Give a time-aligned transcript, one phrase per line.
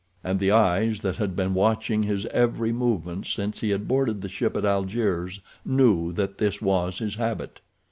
[0.23, 4.29] And the eyes that had been watching his every movement since he had boarded the
[4.29, 7.61] ship at Algiers knew that this was his habit.